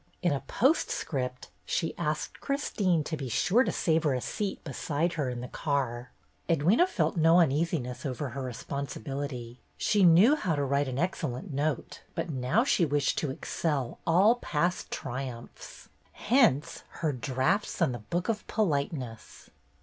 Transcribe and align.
In 0.23 0.31
a 0.31 0.39
postscript, 0.39 1.51
she 1.63 1.95
asked 1.95 2.39
Christine 2.41 3.03
to 3.03 3.15
be 3.15 3.29
sure 3.29 3.63
to 3.63 3.71
save 3.71 4.01
her 4.03 4.15
a 4.15 4.19
seat 4.19 4.63
beside 4.63 5.13
her 5.13 5.29
in 5.29 5.41
the 5.41 5.47
car. 5.47 6.09
Edwyna 6.49 6.79
had 6.79 6.89
felt 6.89 7.17
no 7.17 7.39
uneasiness 7.39 8.03
over 8.03 8.29
her 8.29 8.41
re 8.41 8.51
sponsibility. 8.53 9.59
She 9.77 10.03
knew 10.03 10.35
how 10.35 10.55
to 10.55 10.63
write 10.63 10.87
an 10.87 10.97
ex 10.97 11.21
cellent 11.21 11.51
note, 11.51 12.01
but 12.15 12.31
now 12.31 12.63
she 12.63 12.83
wished 12.83 13.19
to 13.19 13.29
excel 13.29 13.99
all 14.07 14.37
past 14.37 14.89
triumphs. 14.89 15.89
Hence 16.13 16.81
her 17.03 17.11
draughts 17.13 17.79
on 17.79 17.91
"The 17.91 17.99
Book 17.99 18.27
of 18.27 18.47
Politeness." 18.47 19.51